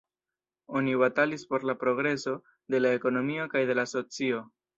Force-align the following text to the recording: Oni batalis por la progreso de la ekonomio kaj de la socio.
Oni 0.69 0.95
batalis 0.95 1.45
por 1.45 1.63
la 1.63 1.75
progreso 1.83 2.33
de 2.75 2.81
la 2.87 2.95
ekonomio 3.01 3.47
kaj 3.53 3.63
de 3.73 3.79
la 3.83 3.87
socio. 3.95 4.43